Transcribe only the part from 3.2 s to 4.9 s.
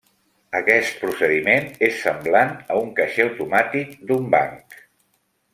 automàtic d'un banc.